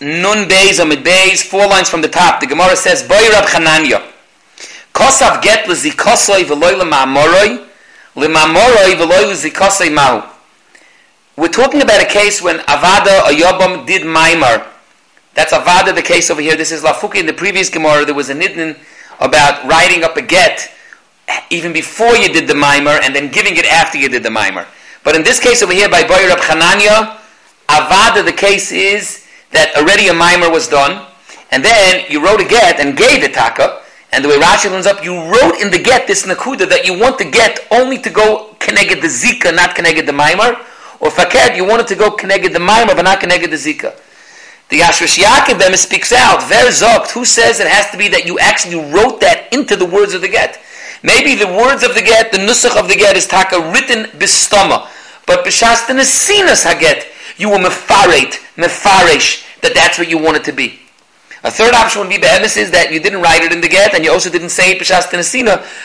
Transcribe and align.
Nun 0.00 0.48
Beis 0.48 0.80
Amid 0.80 1.04
Beis, 1.04 1.42
four 1.42 1.66
lines 1.66 1.90
from 1.90 2.00
the 2.00 2.08
top. 2.08 2.40
The 2.40 2.46
Gemara 2.46 2.74
says, 2.74 3.02
Boy 3.02 3.20
Rab 3.30 3.46
Chananya, 3.46 4.02
Kosav 4.94 5.42
get 5.42 5.68
l'zikosoi 5.68 6.44
v'loy 6.44 6.78
l'ma'amoroi, 6.78 7.66
l'ma'amoroi 8.16 8.94
v'loy 8.96 9.30
l'zikosoi 9.30 9.92
mahu. 9.92 10.26
We're 11.36 11.48
talking 11.48 11.82
about 11.82 12.02
a 12.02 12.06
case 12.06 12.42
when 12.42 12.58
Avada 12.60 13.24
or 13.24 13.32
Yobam 13.32 13.86
did 13.86 14.02
Maimar. 14.02 14.66
That's 15.34 15.52
Avada, 15.52 15.94
the 15.94 16.02
case 16.02 16.30
over 16.30 16.40
here. 16.40 16.56
This 16.56 16.72
is 16.72 16.82
Lafuki. 16.82 17.16
In 17.16 17.26
the 17.26 17.32
previous 17.32 17.70
Gemara, 17.70 18.04
there 18.04 18.14
was 18.14 18.30
a 18.30 18.34
nidin 18.34 18.78
about 19.20 19.64
writing 19.66 20.02
up 20.02 20.16
a 20.16 20.22
get 20.22 20.70
even 21.50 21.72
before 21.72 22.16
you 22.16 22.28
did 22.32 22.48
the 22.48 22.54
Maimar 22.54 23.00
and 23.02 23.14
then 23.14 23.30
giving 23.30 23.56
it 23.56 23.64
after 23.66 23.98
you 23.98 24.08
did 24.08 24.22
the 24.22 24.30
Maimar. 24.30 24.66
But 25.04 25.14
in 25.14 25.22
this 25.22 25.38
case 25.38 25.62
over 25.62 25.72
here 25.72 25.88
by 25.88 26.02
Boyer 26.06 26.28
Rab 26.28 26.38
Chananya, 26.38 27.18
Avada, 27.68 28.24
the 28.24 28.32
case 28.32 28.72
is 28.72 29.26
that 29.52 29.74
already 29.76 30.08
a 30.08 30.12
Maimar 30.12 30.50
was 30.50 30.68
done, 30.68 31.06
and 31.50 31.64
then 31.64 32.04
you 32.08 32.24
wrote 32.24 32.40
a 32.40 32.44
get 32.44 32.80
and 32.80 32.96
gave 32.96 33.20
the 33.22 33.28
Taka, 33.28 33.82
and 34.12 34.24
the 34.24 34.28
way 34.28 34.38
Rashi 34.38 34.70
learns 34.70 34.86
up, 34.86 35.04
you 35.04 35.14
wrote 35.14 35.60
in 35.60 35.70
the 35.70 35.78
get 35.78 36.06
this 36.06 36.26
Nakuda 36.26 36.68
that 36.68 36.84
you 36.84 36.98
want 36.98 37.18
the 37.18 37.24
get 37.24 37.66
only 37.70 37.98
to 37.98 38.10
go 38.10 38.56
connected 38.58 39.00
the 39.00 39.08
Zika, 39.08 39.54
not 39.54 39.74
connected 39.74 40.06
the 40.06 40.12
Maimar, 40.12 40.58
or 41.00 41.10
faked, 41.10 41.56
you 41.56 41.64
wanted 41.64 41.86
to 41.88 41.94
go 41.94 42.10
connected 42.10 42.52
the 42.52 42.58
Maimar, 42.58 42.94
but 42.94 43.02
not 43.02 43.20
connected 43.20 43.50
the 43.50 43.56
Zika. 43.56 43.94
The 44.68 44.80
Ashrash 44.80 45.18
Yaakov 45.18 45.76
speaks 45.76 46.12
out, 46.12 46.42
Ver 46.48 46.70
who 47.12 47.24
says 47.24 47.58
it 47.58 47.66
has 47.66 47.90
to 47.90 47.98
be 47.98 48.08
that 48.08 48.26
you 48.26 48.38
actually 48.38 48.76
wrote 48.92 49.20
that 49.20 49.52
into 49.52 49.74
the 49.74 49.86
words 49.86 50.14
of 50.14 50.20
the 50.20 50.28
get. 50.28 50.60
Maybe 51.02 51.34
the 51.34 51.46
words 51.46 51.82
of 51.82 51.94
the 51.94 52.02
get, 52.02 52.30
the 52.30 52.38
nusach 52.38 52.78
of 52.78 52.86
the 52.86 52.94
get 52.94 53.16
is 53.16 53.26
taka 53.26 53.58
written 53.72 54.04
bistama, 54.18 54.86
but 55.26 55.44
b'shas 55.44 55.86
the 55.86 55.94
nesinas 55.94 56.66
haget, 56.66 57.09
you 57.40 57.48
will 57.48 57.58
mefaret, 57.58 58.38
mefarish, 58.56 59.44
that 59.62 59.74
that's 59.74 59.98
what 59.98 60.08
you 60.08 60.18
want 60.18 60.36
it 60.36 60.44
to 60.44 60.52
be. 60.52 60.78
A 61.42 61.50
third 61.50 61.74
option 61.74 62.02
would 62.02 62.10
be 62.10 62.18
be'emes 62.18 62.58
is 62.58 62.70
that 62.72 62.92
you 62.92 63.00
didn't 63.00 63.22
write 63.22 63.42
it 63.42 63.52
in 63.52 63.62
the 63.62 63.68
get, 63.68 63.94
and 63.94 64.04
you 64.04 64.12
also 64.12 64.28
didn't 64.28 64.50
say 64.50 64.72
it 64.72 64.78
b'shas 64.78 65.10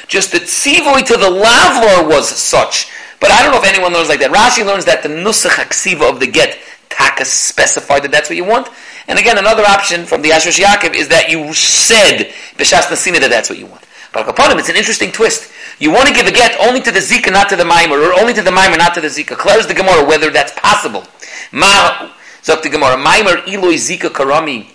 just 0.08 0.32
the 0.32 0.40
tzivoy 0.40 1.06
to 1.06 1.16
the 1.16 1.30
lavor 1.30 2.10
was 2.10 2.28
such 2.28 2.92
but 3.20 3.32
I 3.32 3.42
don't 3.42 3.52
know 3.52 3.60
if 3.60 3.66
anyone 3.66 3.94
learns 3.94 4.10
like 4.10 4.20
that. 4.20 4.32
Rashi 4.32 4.66
learns 4.66 4.86
that 4.86 5.04
the 5.04 5.10
nusach 5.10 5.52
haksiva 5.52 6.10
of 6.10 6.20
the 6.20 6.28
get 6.28 6.60
taka 6.90 7.26
specified 7.26 8.04
that 8.04 8.12
that's 8.12 8.30
what 8.30 8.36
you 8.36 8.46
want. 8.46 8.70
And 9.08 9.20
again, 9.20 9.38
another 9.38 9.64
option 9.64 10.06
from 10.06 10.22
the 10.22 10.30
Ashrash 10.30 10.60
Yaakov 10.60 10.96
is 10.96 11.08
that 11.10 11.30
you 11.30 11.54
said 11.54 12.32
b'shas 12.58 12.88
nasina 12.92 13.20
that 13.22 13.30
that's 13.30 13.50
what 13.50 13.60
you 13.60 13.68
want. 13.68 13.85
It's 14.18 14.70
an 14.70 14.76
interesting 14.78 15.12
twist. 15.12 15.52
You 15.80 15.92
want 15.92 16.08
to 16.08 16.14
give 16.14 16.26
a 16.26 16.32
get 16.32 16.58
only 16.62 16.82
to 16.82 16.92
the 16.92 17.00
zika, 17.00 17.32
not 17.32 17.50
to 17.50 17.56
the 17.56 17.66
mimer, 17.66 18.00
or 18.00 18.18
only 18.18 18.34
to 18.34 18.42
the 18.42 18.52
mimer, 18.52 18.78
not 18.78 18.94
to 18.94 19.02
the 19.02 19.08
zika. 19.08 19.36
Clears 19.38 19.68
the 19.68 19.74
Gemara 19.74 20.06
whether 20.06 20.30
that's 20.30 20.54
possible. 20.54 21.04
Ma, 21.52 22.10
zok 22.42 22.64
the 22.64 22.70
Gemara, 22.70 22.96
iloi 22.96 23.76
zika 23.76 24.10
karami, 24.10 24.68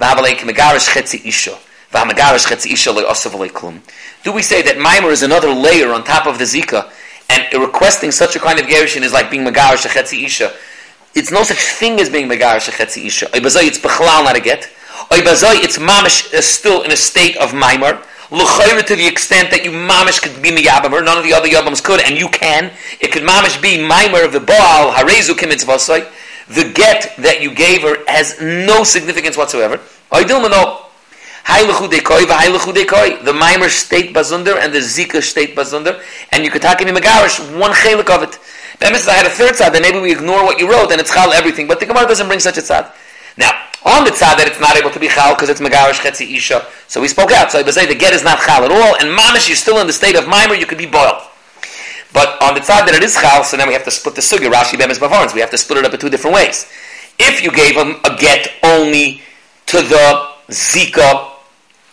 v'avalei 0.00 0.36
k'megarish 0.36 0.88
chetzi 0.88 1.26
isha. 1.26 1.58
Do 4.22 4.32
we 4.32 4.42
say 4.42 4.62
that 4.62 4.78
mimer 4.78 5.10
is 5.10 5.22
another 5.22 5.50
layer 5.50 5.92
on 5.92 6.04
top 6.04 6.26
of 6.26 6.38
the 6.38 6.44
zika, 6.44 6.90
and 7.30 7.46
requesting 7.62 8.10
such 8.10 8.36
a 8.36 8.38
kind 8.38 8.58
of 8.58 8.66
gerushin 8.66 9.02
is 9.02 9.12
like 9.12 9.30
being 9.30 9.44
megarish 9.44 9.84
a 9.84 10.16
isha. 10.16 10.52
It's 11.14 11.30
no 11.30 11.42
such 11.42 11.58
thing 11.58 12.00
as 12.00 12.08
being 12.10 12.28
megarish 12.28 12.68
a 12.68 13.06
isha. 13.06 13.28
It's 13.32 13.78
bechlal 13.78 14.24
not 14.24 14.36
a 14.36 14.40
get. 14.40 14.68
It's 15.10 15.78
mamish 15.78 16.34
uh, 16.34 16.42
still 16.42 16.82
in 16.82 16.90
a 16.90 16.96
state 16.96 17.36
of 17.38 17.54
mimer. 17.54 18.02
L'chayra 18.30 18.84
to 18.84 18.94
the 18.94 19.06
extent 19.06 19.50
that 19.50 19.64
you 19.64 19.70
mamish 19.70 20.20
could 20.20 20.42
be 20.42 20.50
miyabamer, 20.50 21.02
none 21.02 21.16
of 21.16 21.24
the 21.24 21.32
other 21.32 21.48
yabams 21.48 21.82
could, 21.82 22.00
and 22.00 22.18
you 22.18 22.28
can. 22.28 22.70
It 23.00 23.10
could 23.10 23.22
mamish 23.22 23.60
be 23.62 23.80
mimer 23.80 24.22
of 24.22 24.32
the 24.32 24.40
baal, 24.40 24.92
harezu 24.92 25.34
kimitzvasoi. 25.34 26.06
The 26.48 26.70
get 26.72 27.14
that 27.18 27.40
you 27.40 27.54
gave 27.54 27.82
her 27.82 28.04
has 28.06 28.38
no 28.40 28.84
significance 28.84 29.36
whatsoever. 29.36 29.80
Oidilmano, 30.12 30.84
the 33.24 33.32
mimer 33.32 33.68
state 33.70 34.14
bazunder 34.14 34.58
and 34.58 34.72
the 34.74 34.80
zika 34.80 35.22
state 35.22 35.56
bazunder, 35.56 36.02
and 36.30 36.44
you 36.44 36.50
could 36.50 36.60
talk 36.60 36.80
in 36.82 36.88
megarish 36.88 37.58
one 37.58 37.72
chelik 37.72 38.14
of 38.14 38.22
it. 38.22 38.38
Bemis, 38.78 39.08
I 39.08 39.14
had 39.14 39.26
a 39.26 39.30
third 39.30 39.56
side, 39.56 39.72
then 39.72 39.82
maybe 39.82 39.98
we 39.98 40.12
ignore 40.12 40.44
what 40.44 40.58
you 40.60 40.70
wrote 40.70 40.92
and 40.92 41.00
it's 41.00 41.12
chal 41.12 41.32
everything, 41.32 41.66
but 41.66 41.80
the 41.80 41.86
Gemara 41.86 42.06
doesn't 42.06 42.26
bring 42.26 42.40
such 42.40 42.58
a 42.58 42.60
tzad. 42.60 42.92
Now, 43.38 43.54
on 43.86 44.04
the 44.04 44.10
tzad 44.10 44.36
that 44.36 44.44
it's 44.50 44.60
not 44.60 44.76
able 44.76 44.90
to 44.90 44.98
be 44.98 45.08
chal 45.08 45.34
because 45.34 45.48
it's 45.48 45.60
megarish 45.60 46.02
chetzi 46.02 46.36
isha, 46.36 46.66
so 46.88 47.00
we 47.00 47.08
spoke 47.08 47.30
out. 47.30 47.50
So 47.50 47.60
I 47.60 47.70
say 47.70 47.86
the 47.86 47.94
get 47.94 48.12
is 48.12 48.24
not 48.24 48.42
chal 48.44 48.64
at 48.64 48.70
all, 48.70 48.98
and 49.00 49.16
mamish, 49.16 49.48
you're 49.48 49.56
still 49.56 49.80
in 49.80 49.86
the 49.86 49.92
state 49.92 50.16
of 50.16 50.28
mimer, 50.28 50.54
you 50.54 50.66
could 50.66 50.78
be 50.78 50.86
boiled. 50.86 51.22
But 52.12 52.36
on 52.42 52.54
the 52.54 52.60
tzad 52.60 52.84
that 52.84 52.94
it 52.94 53.02
is 53.02 53.14
chal, 53.16 53.44
so 53.44 53.56
then 53.56 53.68
we 53.68 53.74
have 53.74 53.84
to 53.84 53.90
split 53.90 54.14
the 54.14 54.20
sugi, 54.20 54.50
Rashi 54.50 54.76
Bemis 54.76 54.98
Bavarns. 54.98 55.32
We 55.32 55.40
have 55.40 55.50
to 55.50 55.58
split 55.58 55.78
it 55.78 55.84
up 55.86 55.94
in 55.94 56.00
two 56.00 56.10
different 56.10 56.34
ways. 56.34 56.66
If 57.18 57.42
you 57.42 57.50
gave 57.50 57.76
him 57.76 57.96
a 58.04 58.16
get 58.18 58.52
only 58.62 59.22
to 59.66 59.78
the 59.82 60.28
zika 60.50 61.38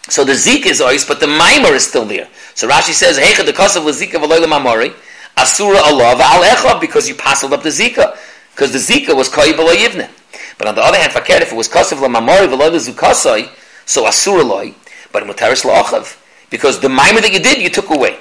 so 0.08 0.24
the 0.24 0.34
zika 0.34 0.68
is 0.68 0.82
ois, 0.82 1.08
but 1.08 1.20
the 1.20 1.28
mimer 1.28 1.74
is 1.74 1.88
still 1.88 2.06
there. 2.06 2.28
So 2.54 2.68
Rashi 2.70 2.94
says, 2.94 3.18
Hecha 3.18 3.46
the 3.46 3.54
kasav 3.54 3.82
lezika 3.82 4.22
v'loy 4.22 4.46
mamori, 4.46 4.94
asura 5.36 5.80
echa, 5.80 6.80
because 6.80 7.10
you 7.10 7.16
passed 7.16 7.44
up 7.44 7.64
the 7.64 7.70
zika. 7.70 8.16
Because 8.52 8.72
the 8.72 8.78
zika 8.78 9.16
was 9.16 9.30
v'loy 9.30 9.76
yivne. 9.76 10.10
But 10.58 10.68
on 10.68 10.76
the 10.76 10.82
other 10.82 10.98
hand, 10.98 11.12
fakir, 11.12 11.42
if 11.42 11.52
it 11.52 11.56
was 11.56 11.68
kasav 11.68 11.98
mamori 11.98 12.48
v'loy 12.48 12.72
lezukasoi, 12.72 13.50
so 13.86 14.06
asura 14.08 14.44
loy, 14.44 14.74
but 15.12 15.24
mutaris 15.24 15.66
la'achav. 15.66 16.18
Because 16.50 16.80
the 16.80 16.90
mimer 16.90 17.22
that 17.22 17.32
you 17.34 17.40
did, 17.40 17.62
you 17.62 17.70
took 17.70 17.90
away. 17.90 18.18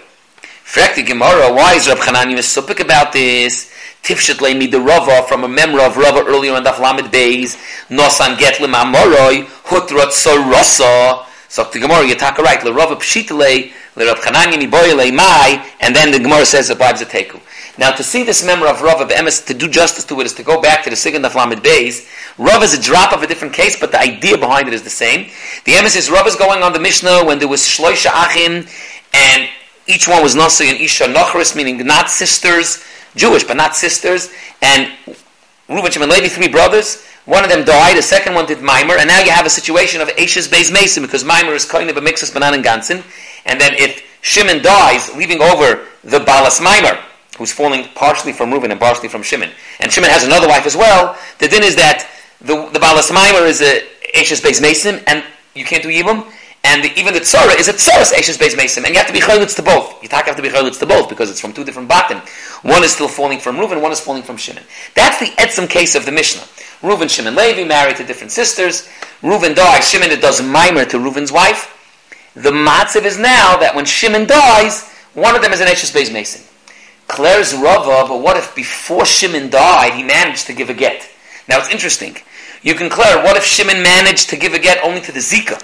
Frek 0.65 0.97
the 0.97 1.03
Gemara, 1.03 1.53
why 1.53 1.75
is 1.75 1.87
Rab 1.89 1.99
Chanani 1.99 2.35
Mesupik 2.35 2.81
about 2.81 3.13
this? 3.13 3.71
Tifshet 4.03 4.41
le 4.41 4.55
mi 4.55 4.67
the 4.67 4.81
Rava 4.81 5.23
from 5.29 5.45
a 5.45 5.49
memra 5.49 5.87
of 5.87 5.97
Rava 5.97 6.25
earlier 6.27 6.57
in 6.57 6.65
the 6.65 6.73
Flamed 6.73 7.13
Beis, 7.13 7.57
Nosan 7.91 8.39
get 8.39 8.61
le 8.61 8.69
mamoroi, 8.69 9.45
hutrot 9.45 10.11
sorasa, 10.11 11.27
so 11.49 11.65
the 11.65 11.79
Gemara, 11.79 12.07
you 12.07 12.15
talk 12.15 12.39
right, 12.39 12.65
le 12.65 12.73
Rava 12.73 12.97
Pshitale, 12.97 13.73
le 13.95 14.07
Rav 14.07 14.19
Chananya 14.19 14.61
Miboyle 14.61 15.15
Mai, 15.15 15.65
and 15.81 15.95
then 15.95 16.11
the 16.11 16.19
Gemara 16.19 16.45
says 16.45 16.71
it 16.71 16.79
vibes 16.79 17.03
a 17.03 17.05
teku. 17.05 17.41
Now, 17.77 17.91
to 17.91 18.03
see 18.03 18.23
this 18.23 18.45
member 18.45 18.67
of 18.67 18.83
Rav 18.83 19.01
of 19.01 19.09
Emes, 19.09 19.45
to 19.47 19.55
do 19.55 19.69
justice 19.69 20.05
to 20.05 20.21
it, 20.21 20.27
is 20.27 20.33
to 20.35 20.43
go 20.45 20.61
back 20.61 20.85
to 20.85 20.91
the 20.91 20.97
Sigand 20.97 21.25
of 21.25 21.35
Lamed 21.35 21.63
Beis. 21.63 22.09
Rav 22.39 22.63
is 22.63 22.73
a 22.73 22.81
drop 22.81 23.13
of 23.13 23.23
a 23.23 23.27
different 23.27 23.53
case, 23.53 23.79
but 23.79 23.91
the 23.91 24.01
idea 24.01 24.39
behind 24.39 24.69
it 24.69 24.75
is 24.75 24.83
the 24.83 24.91
same. 24.91 25.31
The 25.65 25.73
Emes 25.73 25.97
is 25.97 26.11
Rav 26.11 26.27
is 26.27 26.37
going 26.37 26.63
on 26.63 26.73
the 26.73 26.79
Mishnah 26.79 27.25
when 27.25 27.39
there 27.39 27.49
was 27.49 27.63
Shloisha 27.63 28.11
Achim, 28.15 28.67
and 29.13 29.49
each 29.87 30.07
one 30.07 30.23
was 30.23 30.35
Nasi 30.35 30.69
and 30.71 30.81
Isha 30.81 31.05
Nochris, 31.05 31.57
meaning 31.57 31.85
not 31.85 32.11
sisters, 32.11 32.85
Jewish, 33.17 33.45
but 33.45 33.57
not 33.57 33.75
sisters, 33.75 34.31
and 34.63 34.93
Reuben, 35.69 35.91
Shimon, 35.91 36.11
Levi, 36.11 36.29
three 36.29 36.49
brothers, 36.49 37.05
one 37.25 37.43
of 37.43 37.51
them 37.51 37.65
died, 37.65 37.97
the 37.97 38.03
second 38.03 38.35
one 38.35 38.47
did 38.47 38.61
Mimer, 38.61 38.99
and 38.99 39.09
now 39.09 39.21
you 39.21 39.31
have 39.31 39.47
a 39.47 39.51
situation 39.51 40.01
of 40.01 40.11
Ashes 40.11 40.47
Beis 40.47 40.71
Mason, 40.71 41.03
because 41.03 41.25
Mimer 41.25 41.55
is 41.55 41.65
kind 41.65 41.89
of 41.89 41.97
a 41.97 42.01
mix 42.01 42.23
of 42.23 42.35
Banan 42.35 42.55
and 42.55 42.63
Gansen. 42.63 43.03
And 43.47 43.59
then 43.61 43.73
if 43.75 44.05
Shimon 44.21 44.63
dies, 44.63 45.15
leaving 45.17 45.41
over 45.41 45.87
the 46.03 46.21
Balas 46.21 46.61
Mimer, 46.61 46.99
who's 47.37 47.53
falling 47.53 47.85
partially 47.95 48.33
from 48.33 48.53
Reuben 48.53 48.71
and 48.71 48.81
partially 48.81 49.09
from 49.09 49.23
Shimon, 49.23 49.51
and 49.81 49.93
Shimon 49.93 50.11
has 50.11 50.25
another 50.25 50.49
wife 50.49 50.67
as 50.67 50.77
well, 50.77 51.17
the 51.39 51.49
din 51.49 51.63
is 51.63 51.77
that 51.77 52.09
the, 52.41 52.69
the 52.73 52.81
Balas 52.81 53.11
Mimer 53.11 53.47
is 53.47 53.63
a 53.63 53.83
Ashes 54.15 54.41
Beis 54.41 54.61
Mason, 54.61 55.03
and 55.07 55.25
you 55.55 55.65
can't 55.65 55.83
do 55.83 55.89
Yibum, 55.89 56.31
and 56.65 56.83
the, 56.83 56.99
even 56.99 57.13
the 57.13 57.21
tzara 57.21 57.59
is 57.59 57.69
a 57.69 57.73
tzaras 57.73 58.13
Ashes 58.13 58.39
Beis 58.39 58.57
Mason, 58.57 58.85
and 58.85 58.95
you 58.95 58.99
have 58.99 59.07
to 59.07 59.13
be 59.13 59.21
chaylitz 59.21 59.55
to 59.57 59.63
both. 59.63 60.03
You 60.03 60.09
have 60.11 60.37
to 60.37 60.43
be 60.43 60.49
chaylitz 60.49 60.79
to 60.81 60.87
both 60.87 61.09
because 61.09 61.31
it's 61.31 61.41
from 61.41 61.53
two 61.53 61.65
different 61.65 61.89
batim. 61.89 62.21
One 62.65 62.83
is 62.83 62.93
still 62.93 63.09
falling 63.09 63.39
from 63.39 63.57
Reuven, 63.57 63.83
one 63.83 63.93
is 63.93 64.01
falling 64.01 64.23
from 64.23 64.37
Shimon. 64.37 64.63
That's 64.95 65.19
the 65.19 65.27
etzim 65.37 65.69
case 65.69 65.95
of 65.95 66.07
the 66.07 66.13
Mishnah. 66.13 66.43
Reuven, 66.81 67.09
Shimon, 67.09 67.35
Levi 67.35 67.65
married 67.65 67.97
to 67.97 68.05
different 68.05 68.31
sisters. 68.31 68.89
Reuven 69.23 69.55
dies. 69.55 69.89
Shimon 69.89 70.09
does 70.21 70.43
mimer 70.43 70.85
to 70.85 70.99
Reuven's 70.99 71.33
wife. 71.33 71.71
The 72.35 72.51
matzav 72.51 73.05
is 73.05 73.19
now 73.19 73.57
that 73.59 73.75
when 73.75 73.85
Shimon 73.85 74.27
dies, 74.27 74.89
one 75.15 75.37
of 75.37 75.43
them 75.43 75.53
is 75.53 75.61
an 75.61 75.69
Eshes 75.69 75.95
Beis 75.95 76.13
Mason. 76.13 76.43
Claire's 77.15 77.55
Rava, 77.55 78.09
but 78.09 78.21
what 78.21 78.37
if 78.37 78.55
before 78.57 79.05
Shimon 79.05 79.49
died, 79.49 79.95
he 79.95 80.03
managed 80.03 80.47
to 80.47 80.53
give 80.53 80.69
a 80.69 80.75
get? 80.75 81.09
Now 81.49 81.59
it's 81.59 81.71
interesting. 81.71 82.17
You 82.63 82.75
can 82.75 82.91
Claire, 82.91 83.23
what 83.23 83.37
if 83.37 83.45
Shimon 83.45 83.83
managed 83.83 84.31
to 84.31 84.37
give 84.37 84.53
a 84.53 84.59
get 84.59 84.83
only 84.83 85.01
to 85.03 85.13
the 85.13 85.21
Zika? 85.21 85.63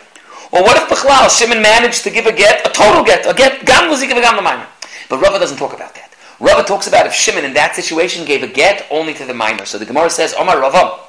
Or 0.52 0.62
what 0.62 0.76
if 0.76 0.88
Bechlal, 0.88 1.28
Shimon 1.28 1.60
managed 1.60 2.04
to 2.04 2.10
give 2.10 2.26
a 2.26 2.32
get, 2.32 2.64
a 2.66 2.70
total 2.70 3.02
get, 3.02 3.26
a 3.26 3.34
get, 3.34 3.66
gam 3.66 3.90
Zika 3.90 4.10
gam 4.10 4.36
mimer? 4.36 4.66
But 5.08 5.20
Rava 5.20 5.40
doesn't 5.40 5.58
talk 5.58 5.72
about 5.72 5.94
that. 5.96 6.14
Rava 6.38 6.62
talks 6.62 6.86
about 6.86 7.06
if 7.06 7.12
Shimon 7.12 7.44
in 7.44 7.54
that 7.54 7.74
situation 7.74 8.24
gave 8.24 8.44
a 8.44 8.48
get 8.48 8.86
only 8.90 9.12
to 9.14 9.24
the 9.24 9.34
mimer. 9.34 9.64
So 9.64 9.76
the 9.76 9.86
Gemara 9.86 10.08
says, 10.08 10.34
Omar 10.38 10.60
Rava, 10.60 11.00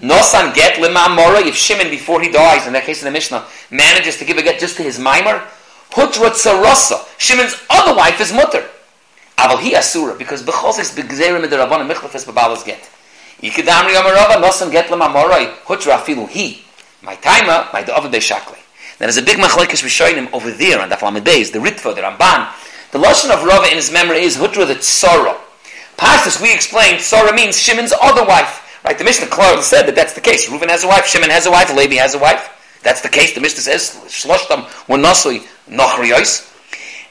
Nosan 0.00 0.54
get 0.54 0.76
limamora 0.76 1.44
if 1.46 1.56
Shimon 1.56 1.90
before 1.90 2.20
he 2.20 2.30
dies, 2.30 2.66
in 2.66 2.72
that 2.74 2.84
case 2.84 3.02
in 3.02 3.06
the 3.06 3.12
Mishnah, 3.12 3.44
manages 3.70 4.18
to 4.18 4.24
give 4.24 4.38
a 4.38 4.42
get 4.42 4.60
just 4.60 4.76
to 4.76 4.82
his 4.82 4.98
mimer. 5.00 5.42
Hutra 5.90 6.30
tsarasa. 6.30 7.04
Shimon's 7.18 7.60
other 7.68 7.96
wife 7.96 8.20
is 8.20 8.32
mutter. 8.32 8.64
Aval 9.40 9.60
he 9.60 9.74
asura 9.74 10.14
because 10.16 10.42
bechos 10.42 10.78
is 10.78 10.90
begzerim 10.92 11.48
the 11.48 11.56
rabban 11.56 11.90
michlefes 11.90 12.26
bebalas 12.26 12.64
get. 12.64 12.90
Yikidamri 13.42 13.94
amarava 13.94 14.36
nosan 14.42 14.70
get 14.70 14.86
limamora 14.86 15.54
hutra 15.64 15.98
afilu 15.98 16.28
he. 16.28 16.62
My 17.02 17.16
timer, 17.16 17.68
my 17.72 17.82
da'avad 17.82 18.20
shakle. 18.20 18.56
There's 18.98 19.16
a 19.16 19.22
big 19.22 19.38
machlekes 19.38 19.82
rishonim 19.82 20.30
over 20.34 20.50
there 20.50 20.78
on 20.78 20.90
the 20.90 20.96
Flamed 20.96 21.24
Beis, 21.24 21.52
the 21.52 21.58
Ritva, 21.58 21.94
the 21.94 22.02
Ramban. 22.02 22.52
The 22.92 22.98
lashon 22.98 23.30
of 23.30 23.42
Rava 23.42 23.68
in 23.70 23.76
his 23.76 23.90
memory 23.90 24.20
is 24.20 24.36
hutra 24.36 24.66
the 24.66 24.74
tzara. 24.74 25.34
Past 25.96 26.26
this, 26.26 26.38
we 26.38 26.52
explained 26.52 26.98
tzara 26.98 27.34
means 27.34 27.58
Shimon's 27.58 27.94
other 28.02 28.26
wife. 28.26 28.82
Right? 28.84 28.98
The 28.98 29.04
Mishnah 29.04 29.28
clearly 29.28 29.62
said 29.62 29.86
that 29.86 29.94
that's 29.94 30.12
the 30.12 30.20
case. 30.20 30.50
Reuven 30.50 30.68
has 30.68 30.84
a 30.84 30.88
wife, 30.88 31.06
Shimon 31.06 31.30
has 31.30 31.46
a 31.46 31.50
wife, 31.50 31.74
Levi 31.74 31.94
has 31.94 32.14
a 32.14 32.18
wife. 32.18 32.78
That's 32.82 33.00
the 33.00 33.08
case. 33.08 33.34
The 33.34 33.40
Mishnah 33.40 33.62
says, 33.62 33.98
Shloshtam 34.06 34.64
were 34.86 34.98
nasui 34.98 35.46
nochrios. 35.66 36.49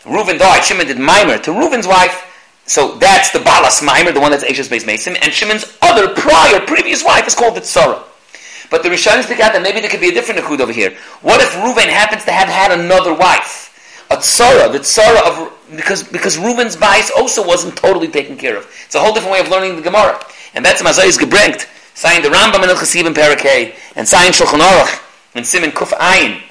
Reuven 0.03 0.39
died, 0.39 0.63
Shimon 0.63 0.87
did 0.87 0.97
mimer 0.97 1.37
to 1.39 1.51
Reuven's 1.51 1.87
wife. 1.87 2.25
So 2.65 2.99
that's 2.99 3.31
the 3.31 3.39
Balas 3.39 3.81
Mimer, 3.81 4.11
the 4.11 4.19
one 4.19 4.29
that's 4.29 4.43
Ashes 4.43 4.69
based 4.69 4.85
Mason, 4.85 5.15
and 5.17 5.33
Shimon's 5.33 5.65
other 5.81 6.13
prior, 6.13 6.59
previous 6.67 7.03
wife 7.03 7.25
is 7.25 7.33
called 7.33 7.55
the 7.55 7.61
Tzara. 7.61 8.03
But 8.69 8.83
the 8.83 8.89
Rishonim 8.89 9.23
speak 9.23 9.39
out 9.39 9.53
that 9.53 9.63
maybe 9.63 9.79
there 9.81 9.89
could 9.89 10.01
be 10.01 10.09
a 10.09 10.13
different 10.13 10.41
Nakud 10.41 10.59
over 10.59 10.71
here. 10.71 10.95
What 11.21 11.41
if 11.41 11.49
Reuven 11.53 11.89
happens 11.89 12.25
to 12.25 12.31
have 12.31 12.47
had 12.47 12.71
another 12.71 13.15
wife? 13.15 14.05
A 14.11 14.17
Tzara, 14.17 14.71
the 14.71 14.79
Tzara 14.79 15.25
of, 15.25 15.51
because, 15.75 16.03
because 16.03 16.37
Reuven's 16.37 16.75
bias 16.75 17.11
also 17.17 17.45
wasn't 17.45 17.75
totally 17.75 18.07
taken 18.07 18.37
care 18.37 18.55
of. 18.55 18.71
It's 18.85 18.93
a 18.93 18.99
whole 18.99 19.13
different 19.13 19.33
way 19.33 19.39
of 19.39 19.49
learning 19.49 19.75
the 19.75 19.81
Gemara. 19.81 20.23
And 20.53 20.63
that's 20.63 20.83
Mazayis 20.83 21.17
Gebrengt, 21.17 21.67
saying 21.95 22.21
the 22.21 22.29
Rambam 22.29 22.63
in 22.63 22.69
Al-Chasib 22.69 23.11
Parakeh, 23.15 23.75
and 23.95 24.07
saying 24.07 24.33
Shulchan 24.33 24.59
Aruch, 24.59 25.01
and 25.33 25.45
Simon 25.45 25.71
Kuf 25.71 25.89
Ayin, 25.97 26.41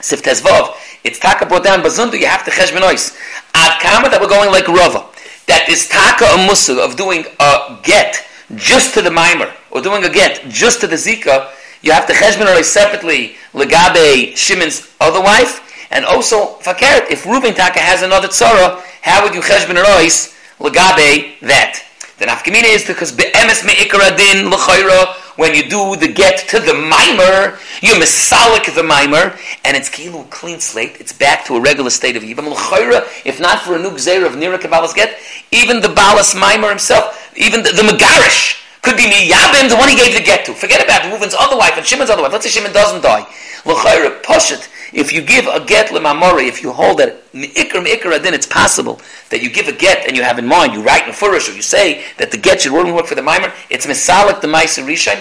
Sif 0.00 0.22
Tezvav, 0.22 0.76
it's 1.04 1.18
taka 1.18 1.46
brought 1.46 1.64
down 1.64 1.80
bazundu, 1.80 2.18
you 2.18 2.26
have 2.26 2.44
to 2.44 2.50
chesh 2.50 2.72
benois. 2.72 3.16
Ad 3.54 3.80
kama 3.80 4.08
that 4.10 4.20
we're 4.20 4.28
going 4.28 4.50
like 4.50 4.68
Rava, 4.68 5.06
that 5.46 5.68
is 5.68 5.88
taka 5.88 6.24
a 6.24 6.46
musa 6.46 6.80
of 6.80 6.96
doing 6.96 7.24
a 7.40 7.78
get 7.82 8.24
just 8.54 8.94
to 8.94 9.02
the 9.02 9.10
mimer, 9.10 9.52
or 9.70 9.80
doing 9.80 10.04
a 10.04 10.08
get 10.08 10.42
just 10.48 10.80
to 10.80 10.86
the 10.86 10.96
zika, 10.96 11.50
you 11.82 11.92
have 11.92 12.06
to 12.06 12.12
chesh 12.12 12.36
benois 12.36 12.64
separately, 12.64 13.36
legabe 13.52 14.36
Shimon's 14.36 14.94
other 15.00 15.20
wife, 15.20 15.64
and 15.90 16.04
also 16.04 16.58
fakert, 16.58 17.10
if 17.10 17.24
Reuben 17.26 17.54
taka 17.54 17.78
has 17.78 18.02
another 18.02 18.28
tzara, 18.28 18.80
how 19.02 19.22
would 19.22 19.34
you 19.34 19.40
chesh 19.40 19.66
benois 19.66 20.34
legabe 20.58 21.38
that? 21.40 21.84
The 22.18 22.26
nafkamina 22.26 22.74
is 22.74 22.84
because 22.84 23.12
be'emes 23.12 23.64
me'ikra 23.64 24.16
din 24.16 24.50
l'chayra, 24.50 25.14
when 25.38 25.54
you 25.54 25.62
do 25.70 25.94
the 25.94 26.08
get 26.08 26.48
to 26.50 26.58
the 26.58 26.74
mimer, 26.74 27.56
you 27.80 27.94
misalik 27.94 28.74
the 28.74 28.82
mimer, 28.82 29.38
and 29.64 29.76
it's 29.76 29.88
kilu 29.88 30.28
clean 30.30 30.58
slate. 30.58 30.96
It's 30.98 31.12
back 31.12 31.46
to 31.46 31.54
a 31.54 31.60
regular 31.60 31.90
state 31.90 32.16
of 32.16 32.24
yibam 32.24 32.50
l'chayra. 32.50 33.06
If 33.24 33.38
not 33.38 33.62
for 33.62 33.76
a 33.76 33.78
new 33.78 33.90
gzeir 33.90 34.26
of 34.26 34.32
nira 34.32 34.58
kabbalas 34.58 34.96
get, 34.96 35.16
even 35.52 35.80
the 35.80 35.90
balas 35.90 36.34
mimer 36.34 36.70
himself, 36.70 37.32
even 37.36 37.62
the, 37.62 37.70
the 37.70 37.82
megarish 37.82 38.58
could 38.82 38.96
be 38.96 39.04
miyabim, 39.04 39.68
the 39.68 39.76
one 39.76 39.88
he 39.88 39.94
gave 39.94 40.12
the 40.12 40.20
get 40.20 40.44
to. 40.46 40.54
Forget 40.54 40.82
about 40.82 41.02
Reuven's 41.06 41.36
other 41.38 41.56
wife 41.56 41.74
and 41.76 41.86
Shimon's 41.86 42.10
other 42.10 42.22
wife. 42.22 42.32
Let's 42.32 42.44
say 42.44 42.50
Shimon 42.50 42.72
doesn't 42.72 43.02
die. 43.02 43.24
L'chayra 43.64 44.18
it. 44.18 44.68
If 44.92 45.12
you 45.12 45.20
give 45.20 45.46
a 45.46 45.64
get 45.64 45.88
lemamori, 45.88 46.48
if 46.48 46.62
you 46.62 46.72
hold 46.72 46.98
that 46.98 47.30
meikar 47.32 47.84
meikar 47.84 48.22
then 48.22 48.32
it's 48.32 48.46
possible 48.46 49.00
that 49.30 49.42
you 49.42 49.50
give 49.50 49.68
a 49.68 49.72
get 49.72 50.06
and 50.06 50.16
you 50.16 50.22
have 50.22 50.38
in 50.38 50.46
mind, 50.46 50.72
you 50.72 50.82
write 50.82 51.06
in 51.06 51.12
furish 51.12 51.48
or 51.48 51.52
you 51.52 51.62
say 51.62 52.04
that 52.16 52.30
the 52.30 52.38
get 52.38 52.62
should 52.62 52.72
work 52.72 53.06
for 53.06 53.14
the 53.14 53.22
mimer, 53.22 53.52
it's 53.68 53.86
misalik 53.86 54.40
the 54.40 54.48
ma'aser 54.48 54.84
rishon. 54.84 55.20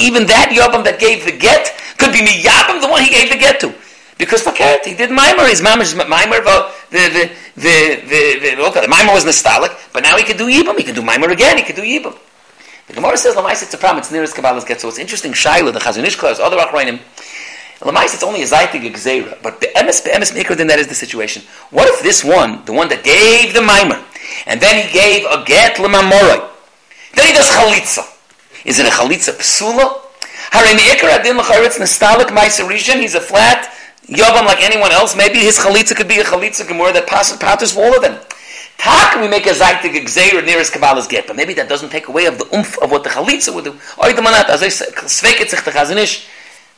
Even 0.00 0.26
that 0.26 0.50
yabam 0.50 0.84
that 0.84 0.98
gave 0.98 1.24
the 1.24 1.32
get 1.32 1.74
could 1.98 2.12
be 2.12 2.20
miyabam, 2.20 2.80
the 2.80 2.88
one 2.88 3.02
he 3.02 3.10
gave 3.10 3.30
the 3.30 3.36
get 3.36 3.60
to. 3.60 3.74
Because 4.16 4.42
fakert, 4.42 4.84
he 4.84 4.94
did 4.94 5.10
mimer, 5.10 5.46
his 5.46 5.60
mamish 5.60 5.94
mimer, 5.94 6.40
the, 6.40 6.72
the, 6.90 7.30
the, 7.56 8.02
the, 8.08 8.56
the, 8.56 8.80
the 8.80 8.88
mimer 8.88 9.12
was 9.12 9.24
nostalgic, 9.24 9.76
but 9.92 10.02
now 10.02 10.16
he 10.16 10.24
can 10.24 10.36
do 10.36 10.46
yibam, 10.46 10.76
he 10.76 10.82
can 10.82 10.94
do 10.94 11.02
mimer 11.02 11.30
again, 11.30 11.58
he 11.58 11.62
can 11.62 11.76
do 11.76 11.82
yibam. 11.82 12.18
The 12.88 12.94
Gemara 12.94 13.18
says, 13.18 13.34
Lamais, 13.34 13.62
it's 13.62 13.74
a 13.74 13.78
problem, 13.78 13.98
it's 13.98 14.10
nearest 14.10 14.34
Kabbalah's 14.34 14.64
get. 14.64 14.80
So 14.80 14.88
it's 14.88 14.98
interesting, 14.98 15.32
Shaila, 15.32 15.74
the 15.74 15.78
Chazon 15.78 16.04
Ish 16.04 16.18
other 16.40 16.56
Achrayim, 16.56 16.98
Lamais, 17.80 18.12
it's 18.12 18.24
only 18.24 18.42
a 18.42 18.46
zaytig 18.46 18.82
gzeira, 18.92 19.40
but 19.42 19.60
be'emes 19.60 20.02
be'emes 20.04 20.32
mikra, 20.32 20.56
then 20.56 20.66
that 20.66 20.80
is 20.80 20.88
the 20.88 20.94
situation. 20.94 21.42
What 21.70 21.88
if 21.88 22.02
this 22.02 22.24
one, 22.24 22.64
the 22.64 22.72
one 22.72 22.88
that 22.88 23.04
gave 23.04 23.54
the 23.54 23.62
mimer, 23.62 24.02
and 24.46 24.60
then 24.60 24.84
he 24.84 24.92
gave 24.92 25.24
a 25.26 25.44
get 25.44 25.76
lemamoroi, 25.76 26.48
then 27.14 27.26
he 27.26 27.32
does 27.32 27.48
chalitza. 27.48 28.02
Is 28.64 28.80
it 28.80 28.86
a 28.86 28.90
chalitza 28.90 29.32
psula? 29.38 30.02
Hare 30.50 30.74
me'ikra 30.74 31.20
adin 31.20 31.38
l'charitz 31.38 31.78
nestalik 31.78 32.30
ma'aserishan, 32.34 33.00
he's 33.00 33.14
a 33.14 33.20
flat 33.20 33.72
yavam 34.08 34.46
like 34.46 34.60
anyone 34.60 34.90
else. 34.90 35.14
Maybe 35.14 35.38
his 35.38 35.58
chalitza 35.58 35.94
could 35.94 36.08
be 36.08 36.18
a 36.18 36.24
chalitza 36.24 36.66
gemur 36.66 36.92
that 36.92 37.06
passes 37.06 37.36
patters 37.38 37.72
for 37.72 37.84
all 37.84 37.94
of 37.94 38.02
them. 38.02 38.18
Tak 38.78 39.20
we 39.20 39.28
make 39.28 39.46
a 39.46 39.50
zaytig 39.50 39.94
gzeira 40.04 40.44
nearest 40.44 40.72
Kabbalah's 40.72 41.06
get, 41.06 41.26
but 41.26 41.36
maybe 41.36 41.54
that 41.54 41.68
doesn't 41.68 41.90
take 41.90 42.08
away 42.08 42.26
of 42.26 42.38
the 42.38 42.46
umph 42.56 42.78
of 42.78 42.90
what 42.90 43.04
the 43.04 43.10
chalitza 43.10 43.54
would 43.54 43.64
do. 43.64 43.72
Oy 44.02 44.12
the 44.12 44.22
manat, 44.22 44.48
as 44.48 44.62
I 44.62 44.68
say, 44.68 44.86
sveket 44.86 45.48
sich 45.48 45.64
the 45.64 45.70
chazanish, 45.70 46.26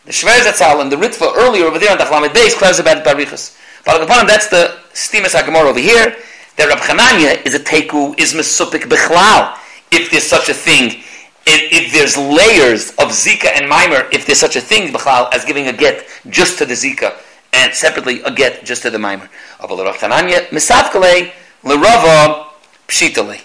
the 0.05 0.13
Shver 0.13 0.39
Zatzal 0.41 0.81
and 0.81 0.91
the 0.91 0.97
Ritva 0.97 1.37
earlier 1.37 1.65
over 1.65 1.79
there 1.79 1.93
on 1.93 1.99
the 1.99 2.05
Chlamed 2.05 2.31
Beis 2.31 2.57
clears 2.57 2.79
about 2.79 3.05
Barichas. 3.05 3.57
But 3.85 4.03
upon 4.03 4.27
that's 4.27 4.49
the 4.49 4.79
Stimas 4.93 5.35
HaGemor 5.35 5.65
over 5.65 5.79
here. 5.79 6.17
that 6.57 6.69
Rab 6.69 6.79
Chananya 6.79 7.45
is 7.47 7.55
a 7.55 7.59
Teku, 7.59 8.19
is 8.19 8.35
Mesupik 8.35 8.83
Bechlal. 8.83 9.57
If 9.91 10.11
there's 10.11 10.27
such 10.27 10.49
a 10.49 10.55
thing, 10.55 11.03
if, 11.47 11.73
if, 11.73 11.93
there's 11.93 12.17
layers 12.17 12.91
of 12.91 13.09
Zika 13.09 13.47
and 13.47 13.69
Mimer, 13.69 14.09
if 14.13 14.27
there's 14.27 14.39
such 14.39 14.57
a 14.57 14.61
thing, 14.61 14.93
Bechlal, 14.93 15.33
as 15.33 15.45
giving 15.45 15.69
a 15.69 15.73
get 15.73 16.07
just 16.29 16.59
to 16.59 16.67
the 16.67 16.75
Zika, 16.75 17.17
and 17.53 17.73
separately 17.75 18.21
a 18.23 18.31
get 18.31 18.65
just 18.65 18.83
to 18.83 18.91
the 18.91 18.99
Mimer. 18.99 19.29
Of 19.59 19.71
Rab 19.71 19.95
Chananya, 19.97 20.49
Misavkale, 20.49 21.33
Lerava, 21.65 22.49
Pshitale. 22.89 23.41